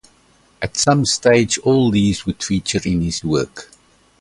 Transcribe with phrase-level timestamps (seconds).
[0.63, 3.69] At some stage all these would feature in his work.